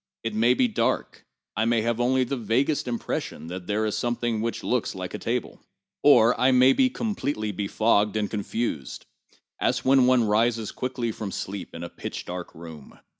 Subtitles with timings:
[0.23, 4.41] It may be dark; I may have only the vaguest impression that there is something
[4.41, 5.61] which looks like a table.
[6.01, 9.05] Or I may be completely befogged and confused,
[9.59, 12.97] as when one rises quickly from sleep in a pitch dark room.